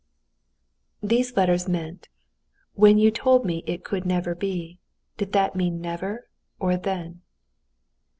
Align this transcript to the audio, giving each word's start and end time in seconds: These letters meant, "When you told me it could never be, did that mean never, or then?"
These 1.03 1.37
letters 1.37 1.69
meant, 1.69 2.09
"When 2.73 2.97
you 2.97 3.11
told 3.11 3.45
me 3.45 3.63
it 3.67 3.83
could 3.83 4.03
never 4.03 4.33
be, 4.33 4.79
did 5.17 5.31
that 5.33 5.55
mean 5.55 5.79
never, 5.79 6.27
or 6.59 6.75
then?" 6.75 7.21